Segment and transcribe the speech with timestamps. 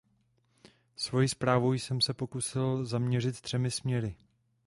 [0.95, 4.15] Svoji zprávu jsem se pokusil zaměřit třemi směry.